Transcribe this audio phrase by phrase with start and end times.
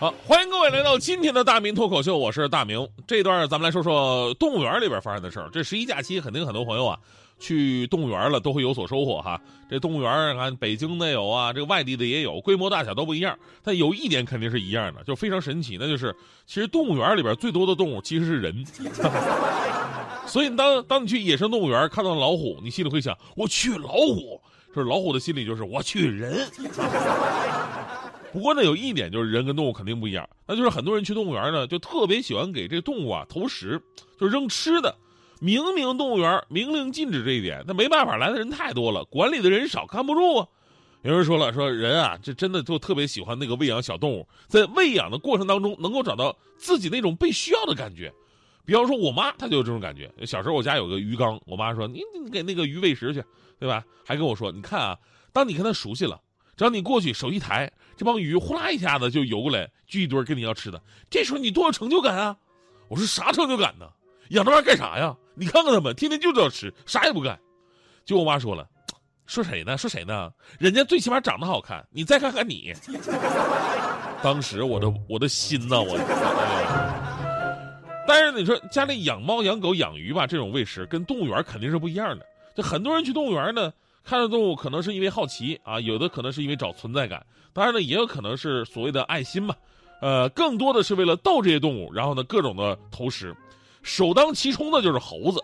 [0.00, 2.88] 好，欢迎各位来到今天的大明脱口秀，我是大明。
[3.06, 5.50] 这段咱们来说说动物园里边发生的事儿。
[5.52, 6.98] 这十一假期，肯定很多朋友啊
[7.38, 9.38] 去动物园了，都会有所收获哈。
[9.68, 13.38] 这动物园看北京的有啊，这个外地的也有，规模大小都不一样。
[13.62, 18.64] 但有一点肯定是一样的，就非常神奇，那就是其实动物园里边最多的动物其实是人。
[20.24, 24.40] 所以当当你去野生动物园看到老虎，你心里会想：我去老虎。
[24.72, 26.48] 这老虎的心里就是我去人。
[28.32, 33.82] 不过呢，有一点就是人跟动物肯定不一样，那就是很多人去动物园呢，就特别喜欢给这动物啊投食，
[34.18, 34.94] 就扔吃的。
[35.40, 40.46] 明明动物园明令禁止这一点，那没办法，来的人太多了，管理的人少，看不住啊。
[41.02, 48.12] 有人说了，说人啊，这真的就特别喜欢那个喂养小动物，在喂养的过程当中，能够找到自己那种被需要的感觉。
[48.66, 50.12] 比方说，我妈她就有这种感觉。
[50.26, 53.24] 小时候我家有个鱼缸，我妈说你你给那个鱼喂食去，
[53.58, 53.82] 对吧？
[54.04, 54.98] 还跟我说，你看啊，
[55.32, 56.20] 当你跟它熟悉了。
[56.60, 60.78] 只要你过去手一抬，这帮鱼呼啦一下子就游过来，聚一堆跟你要吃的。
[61.08, 62.36] 这时候你多有成就感啊！
[62.88, 63.88] 我说啥成就感呢？
[64.28, 65.16] 养这玩意儿干啥呀？
[65.34, 67.40] 你看看他们，天天就知道吃，啥也不干。
[68.04, 68.68] 就我妈说了，
[69.24, 69.78] 说谁呢？
[69.78, 70.30] 说谁呢？
[70.58, 72.74] 人家最起码长得好看，你再看看你。
[74.22, 75.96] 当时我的我的心呐，我。
[78.06, 82.26] 但是你说家里养猫、养狗、养鱼吧，这种喂食跟动物园肯定是不一样的。
[82.54, 83.72] 就很多人去动物园呢。
[84.02, 89.54] 看到动物可能是因为好奇啊，有的可能是因为找存在感，当然呢，也有可能是所谓的爱心嘛，
[90.00, 93.36] 呃，更多的是为了逗这些动物，然后呢，各种的投食，
[93.82, 95.42] 首当其冲的就是猴子，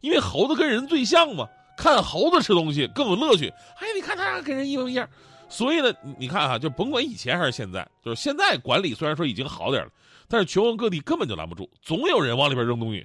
[0.00, 3.48] 因为猴子跟人最像嘛，看猴子吃东西更有乐趣。
[3.78, 5.08] 哎，你看它跟人一模一样，
[5.48, 9.90] 所以呢，你看哈，就甭管以前还是现在，就是现在管理虽然说已经好点了，
[10.28, 13.04] 但是全国各地根本就拦不住，总有人往里边扔东西，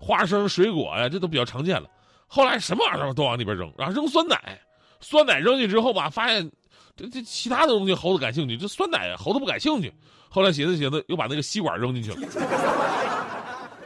[0.00, 1.88] 花生、水果呀，这都比较常见了。
[2.28, 4.60] 后来什么玩意儿都往里边扔，然后扔酸奶，
[5.00, 6.48] 酸奶扔进去之后吧，发现
[6.94, 9.92] 这这其他的东西猴子感兴趣，这酸奶猴子不感兴趣。
[10.28, 12.18] 后来寻思寻思，又把那个吸管扔进去了。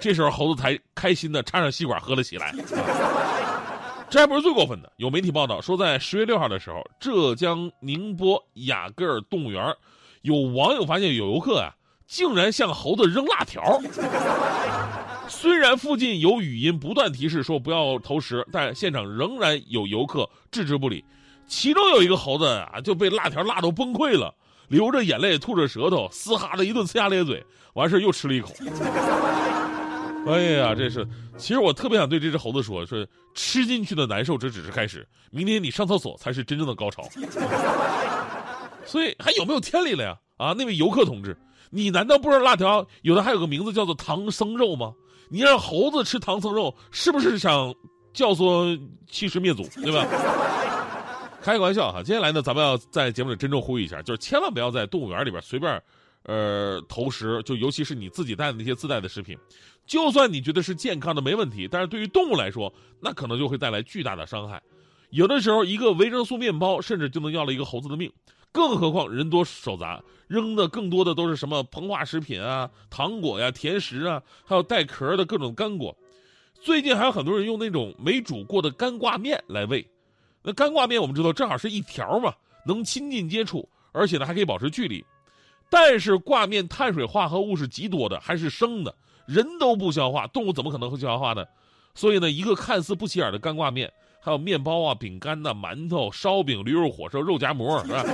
[0.00, 2.52] 这时候猴子才开心的插上吸管喝了起来。
[4.10, 9.74] 这还不是最过分的，有媒体报道说，在十月六号的时候，浙江宁波雅戈尔动物园，
[10.22, 11.72] 有网友发现有游客啊，
[12.12, 13.80] 竟然向猴子扔辣条。
[15.26, 21.02] 虽然附近有语音不断提示说不要投食，但现场仍然有游客置之不理。
[21.46, 24.34] 其中有一个猴子啊，就被辣条辣到崩溃了，
[24.68, 27.42] 流着眼泪，吐着舌头，嘶哈的一顿呲牙咧嘴，
[27.72, 28.52] 完事又吃了一口。
[30.26, 31.08] 哎呀，这是，
[31.38, 37.08] 其实我特别想对这只猴子说，说吃进去的难受这只是开始，明天你上厕所才是真正的高潮。
[38.84, 40.14] 所以还有没有天理了呀？
[40.36, 41.34] 啊，那位游客同志，
[41.74, 44.92] 你难道不知道辣条有的还有个名字叫做唐僧肉吗？
[45.30, 47.74] 你让猴子吃唐僧肉，是不是想
[48.12, 48.66] 叫做
[49.08, 50.06] 欺师灭祖，对吧？
[51.40, 52.02] 开个玩笑哈。
[52.02, 55.82] 接下来呢，咱们要在节目里郑重呼吁一下，就是千万不要在动物园里边随便，
[56.24, 59.34] 呃，投食，就尤其是你自己带的那些自带的食品，
[59.86, 64.62] 就算你觉得是健康的没问题，但是对于动物来说，那可能就会带来巨大的伤害。
[65.08, 68.12] 有的时候，一个维生素面包，甚至就能要了一个猴子的命。
[68.52, 75.96] 更何况人多手杂，扔的更多的都是什么膨化食品啊、糖果呀、甜食啊，还有带壳的各种干果。
[76.60, 79.84] 最近还有很多人用那种没煮过的干挂面来喂。
[80.42, 82.34] 那干挂面我们知道正好是一条嘛，
[82.66, 85.04] 能亲近接触，而且呢还可以保持距离。
[85.70, 88.94] 但是挂面碳水化合物是极多的，还是生的，
[89.26, 91.44] 人都不消化，动物怎么可能会消化呢？
[91.94, 93.92] 所以呢，一个看似不起眼的干挂面。
[94.24, 98.04] 还有面包啊、饼干呐、馒头、烧饼、驴肉火烧、肉夹馍，是吧？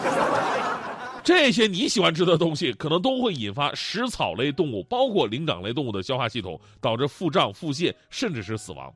[1.23, 8.91] 这些你喜欢吃的东西，可能都会引发食草类动物，包括灵长类动物的消化系统，导致腹胀、腹泻，甚至是死亡。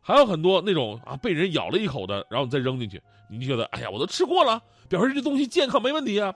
[0.00, 6.34] 还有很多那种啊，被人咬了一口的，然后你再扔进去，你就觉得哎呀，我都吃过了，表示这东西健康没问题啊。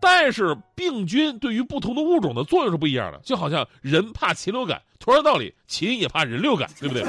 [0.00, 7.04] 但是病菌对于不同的物种的作用是不一样的，就好像人怕禽流感，同样道理，禽也怕人流感，对不对？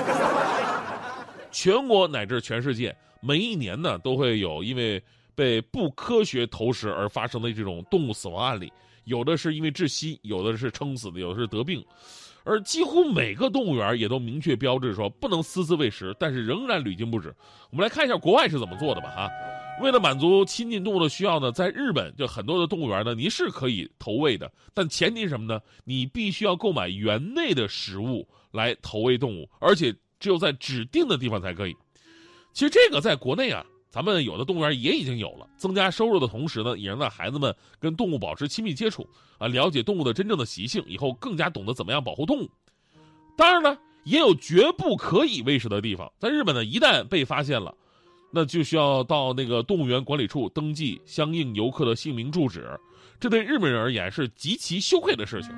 [1.60, 5.02] 全国乃至全世界，每一年呢都会有因为
[5.34, 8.72] 被不科学投食而发生的这种动物死亡案例，
[9.06, 11.84] 有的是因为窒息，有的是撑死的，有的是得病，
[12.44, 17.34] 而几乎每个动物园也都明确标志说不能私自喂食，但是仍然屡禁不止。
[17.72, 19.28] 我们来看一下国外是怎么做的吧，哈。
[19.82, 25.60] 为了满足亲近动物的需要呢，在日本就很多的动物园呢，你是可以投喂的，但前提是什么呢？
[25.86, 29.92] 你必须要购买园内的食物来投喂动物，而且。
[30.20, 31.76] 只有在指定的地方才可以。
[32.54, 42.50] 其实这个在国内啊，咱们有的动物园也已经有了，增加收入的同时呢，也让孩子们跟动物保持亲密接触啊，了解动物的真正的习性，以后更加懂得怎么样保护动物。
[43.38, 47.76] 当然呢，也有绝不可以喂食的地方，在日本呢，一旦被发现了，
[48.32, 52.68] 那就需要到那个动物园管理处登记相应游客的姓名、住址，
[53.20, 55.52] 这对日本人而言是极其羞愧的事情。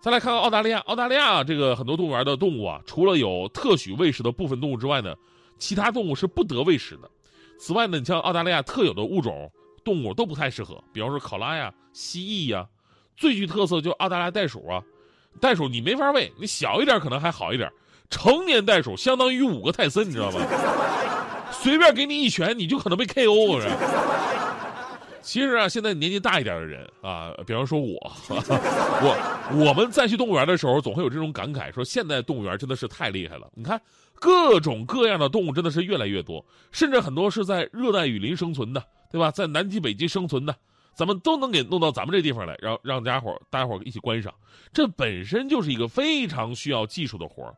[0.00, 5.12] 再来看看澳大利亚，澳大利亚这个很多动物园的动物啊，除了有特许喂食的部分动物之外呢，
[5.58, 7.10] 其他动物是不得喂食的。
[7.58, 9.50] 此外呢，你像澳大利亚特有的物种
[9.84, 12.64] 动物都不太适合，比方说考拉呀、蜥蜴呀，
[13.16, 14.80] 最具特色就澳大利亚袋鼠啊。
[15.40, 17.68] 袋鼠你没法喂，你小一点可能还好一点，
[18.08, 20.40] 成年袋鼠相当于五个泰森，你知道吗？
[21.50, 23.68] 随便给你一拳，你就可能被 KO 是。
[25.20, 27.94] 其实啊，现在年纪大一点的人啊，比方说我，
[28.30, 33.48] 我我们再去动物园的时候，总会有这种感慨，说现在动物园真的是太厉害了。
[33.54, 33.80] 你看，
[34.14, 39.30] 各种各样的动物真的是越来越多，甚至很多是在热带雨林生存的，对吧？
[39.30, 40.54] 在南极、北极生存的，
[40.94, 44.32] 咱们都能给弄到咱们这地方来，让让家伙大家伙一起观赏。
[44.72, 47.54] 这本身就是一个非常需要技术的活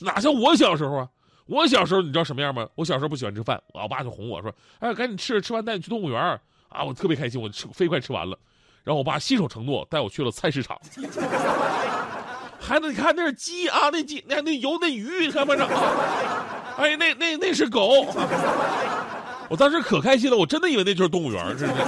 [0.00, 1.08] 哪像我小时候啊？
[1.46, 2.68] 我小时候你知道什么样吗？
[2.74, 6.40] 我小时候不喜欢吃饭，我爸就哄我说：“哎，赶紧吃，吃完带你去动物园。”
[6.72, 8.36] 啊，我特别开心，我吃飞快吃完了，
[8.82, 10.80] 然后我爸信守承诺带我去了菜市场。
[12.60, 15.66] 孩子，你看那是鸡啊，那鸡，那那游那鱼，看不着。
[16.76, 18.06] 哎，那那那是狗。
[19.50, 21.82] 我当时可开心了，我真的以为那就是动物园，是不是？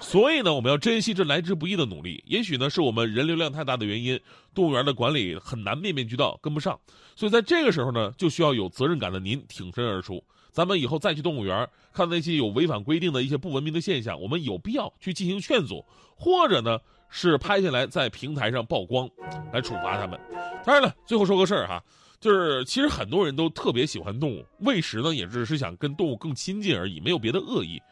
[0.00, 2.22] 所以呢，我们要珍惜这来之不易的努力。
[2.26, 4.20] 也许呢，是我们人流量太大的原因，
[4.54, 6.78] 动物园的管理很难面面俱到，跟不上。
[7.16, 10.22] 所以在这个时候呢，就需要有责任感的您挺身而出。
[10.54, 15.84] 咱们以后再去动物园看那些有违反规定的一些不文明的现象，我们有必要去进行劝阻，
[16.16, 16.78] 或者呢
[17.10, 19.10] 是拍下来在平台上曝光，
[19.52, 20.18] 来处罚他们。
[20.64, 21.82] 当然了，最后说个事儿哈，
[22.20, 27.82] 就是其实很多人都特别喜欢动物，喂食呢也只是想跟动物更亲近而已，没有别的恶意。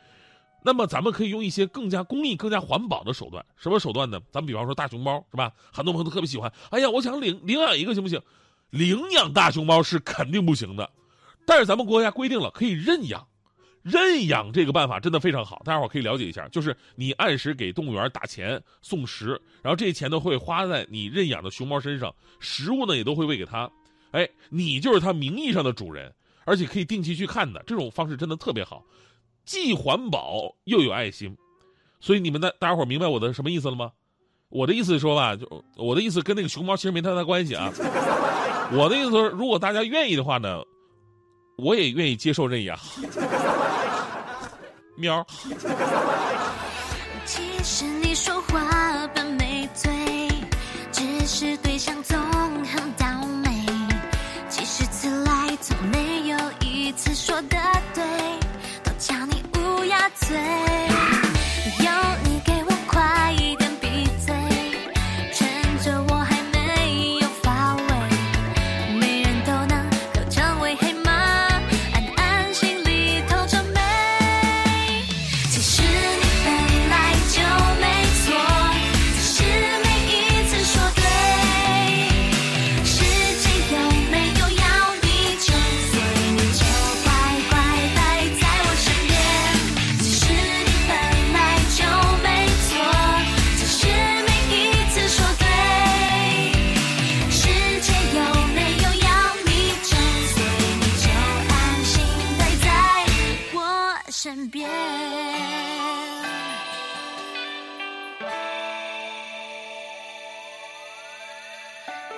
[0.64, 3.44] 那么咱们可以用一些更加公益、更加环保的手段。
[3.56, 4.20] 什么手段呢？
[4.30, 5.50] 咱们比方说大熊猫是吧？
[5.72, 6.52] 很多朋友都特别喜欢。
[6.70, 8.22] 哎呀，我想领领养一个行不行？
[8.70, 10.88] 领养大熊猫是肯定不行的。
[11.44, 13.26] 但是咱们国家规定了可以认养，
[13.82, 16.46] 认养这个办法真的非常好，大家伙可以了解一下。
[16.48, 23.68] 就是你按时给动物园打钱送食，然后这些钱呢会花在你认养的熊猫身上，食物呢也都会喂给它。
[24.12, 26.12] 哎，你就是它名义上的主人，
[26.44, 27.62] 而且可以定期去看的。
[27.66, 28.84] 这种方式真的特别好，
[29.44, 31.36] 既环保又有爱心。
[31.98, 33.90] 所以你们的大家伙明白我的什么意思了吗？
[34.48, 37.72] 我的意思是说吧，就我的意思跟那个熊猫其实没太大关系啊。
[38.72, 40.62] 我的意思说，如果大家愿意的话呢。
[41.56, 42.78] 我也愿意接受认养，
[44.96, 45.26] 喵。
[47.24, 48.91] 其实你说话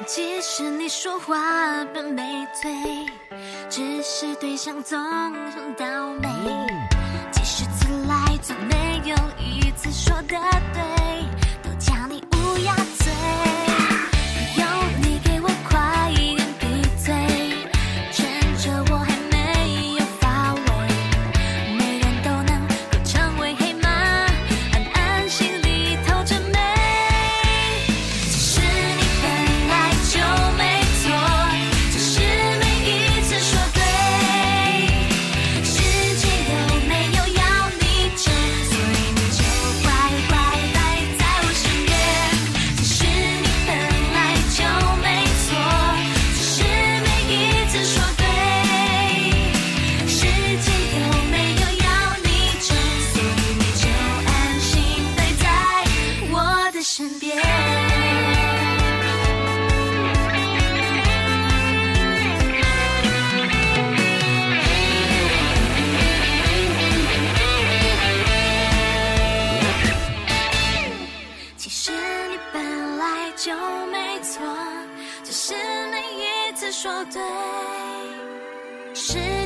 [0.06, 1.36] 其实你说话
[1.94, 2.70] 本没罪，
[3.70, 4.98] 只是对象总
[5.50, 5.86] 很倒
[6.20, 6.28] 霉。
[7.32, 10.36] 几十次来，从没有一次说的
[10.74, 11.33] 对，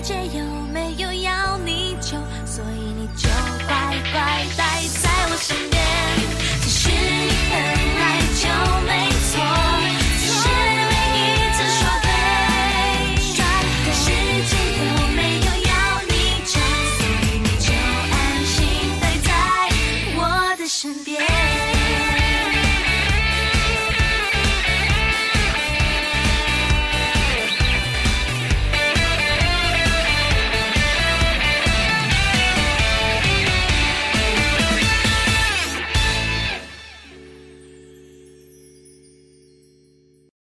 [0.08, 3.28] 世界有没有要你就，所以你就
[3.66, 5.76] 乖乖待在我身边。
[6.62, 7.52] 其实你本
[8.00, 8.02] 来
[8.40, 8.48] 就
[8.86, 8.90] 没
[9.28, 9.30] 错，
[10.18, 10.48] 只是
[10.88, 12.08] 每一次说对。
[13.92, 14.00] 世
[14.48, 15.70] 界有没有要
[16.08, 16.10] 你
[16.46, 16.56] 就，
[16.96, 17.68] 所以你就
[18.10, 18.56] 安心
[19.02, 19.28] 待在
[20.16, 21.37] 我的身边。